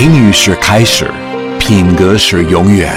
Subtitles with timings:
[0.00, 1.12] 英语是开始，
[1.58, 2.90] 品格是永远。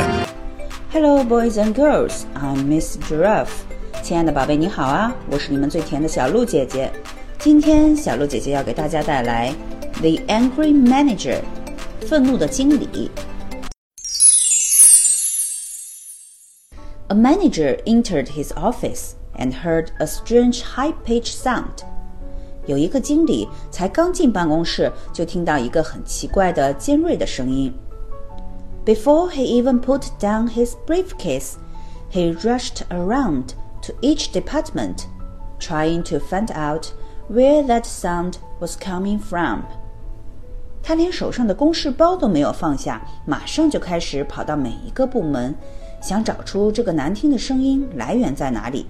[0.90, 2.22] Hello, boys and girls.
[2.34, 3.50] I'm Miss Giraffe.
[4.02, 5.14] 亲爱的宝贝，你好啊！
[5.30, 6.90] 我是你们最甜的小鹿姐姐。
[7.40, 9.54] 今天小鹿姐姐要给大家带来《
[10.00, 13.12] The Angry Manager》愤怒的经理。
[17.08, 21.84] A manager entered his office and heard a strange high-pitched sound.
[22.69, 27.73] 有一个经理才刚进办公室，就听到一个很奇怪的尖锐的声音。
[28.85, 31.55] Before he even put down his briefcase,
[32.13, 35.07] he rushed around to each department,
[35.59, 36.93] trying to find out
[37.31, 39.63] where that sound was coming from.
[40.83, 45.55] 他连手上的公事包都没有放下，马上就开始跑到每一个部门，
[46.01, 48.87] 想找出这个难听的声音来源在哪里。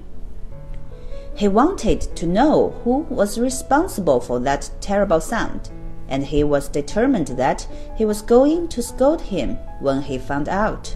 [1.37, 5.71] He wanted to know who was responsible for that terrible sound,
[6.07, 7.65] and he was determined that
[7.97, 10.95] he was going to scold him when he found out.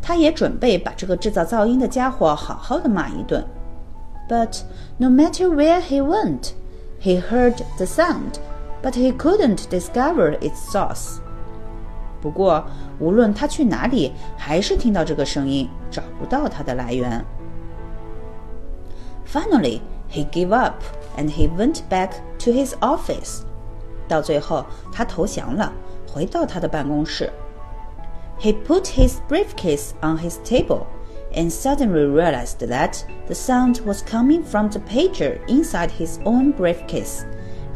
[0.00, 3.44] 他也准备把这个制造噪音的家伙好好的骂一顿。
[4.28, 4.60] But
[4.98, 6.52] no matter where he went,
[7.00, 8.38] he heard the sound,
[8.82, 11.18] but he couldn't discover its source.
[12.22, 12.64] 不过，
[12.98, 17.24] 无论他去哪里，还是听到这个声音，找不到它的来源。
[19.24, 20.82] Finally, he gave up
[21.16, 23.42] and he went back to his office.
[24.08, 25.72] 到最后，他投降了，
[26.12, 27.32] 回到他的办公室。
[28.38, 30.86] He put his briefcase on his table
[31.34, 37.24] and suddenly realized that the sound was coming from the pager inside his own briefcase,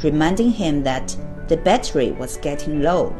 [0.03, 1.15] reminding him that
[1.49, 3.13] the battery was getting low.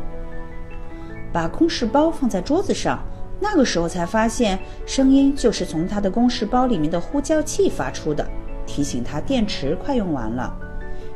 [1.33, 3.03] 把公事包放在桌子上，
[3.40, 8.26] 那个时候才发现，声音就是从他的公事包里面的呼叫器发出的，
[8.66, 10.56] 提醒他电池快用完了。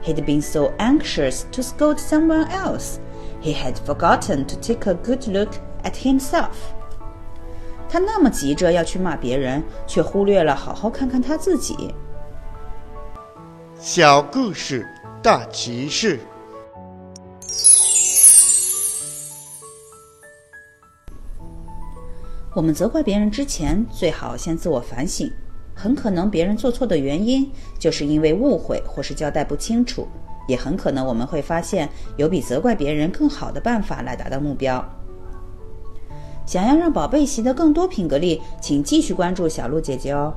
[0.04, 2.98] He'd been so anxious to scold someone else,
[3.42, 5.50] he had forgotten to take a good look
[5.84, 6.50] at himself.
[7.88, 11.94] 他那么急着要去骂别人，却忽略了好好看看他自己。
[13.80, 14.88] 小故事
[15.24, 16.20] 大启示。
[22.56, 25.32] 我们责怪别人之前，最好先自我反省。
[25.76, 30.08] 很可能别人做错的原因，就是因为误会或是交代不清楚，
[30.48, 31.88] 也很可能我们会发现
[32.18, 34.84] 有比责怪别人更好的办法来达到目标。
[36.46, 40.34] 想要让宝贝习得更多品格力，请继续关注小鹿姐姐哦。